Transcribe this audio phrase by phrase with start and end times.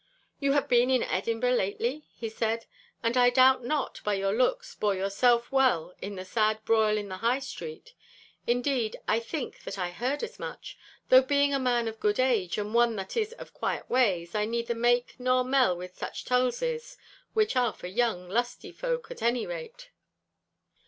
[0.39, 2.65] 'You have been in Edinburgh lately?' he said.
[3.03, 7.07] 'And I doubt not, by your looks, bore yourself well in the sad broil in
[7.07, 7.93] the High Street.
[8.47, 10.75] Indeed, I think that I heard as much.
[11.09, 14.45] Though being a man of good age, and one that is of quiet ways, I
[14.45, 16.97] neither make nor mell with such tulzies,
[17.33, 19.91] which are for young, lusty folk at any rate.